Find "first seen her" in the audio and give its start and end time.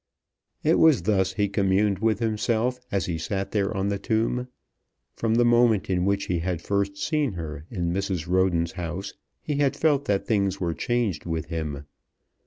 6.59-7.65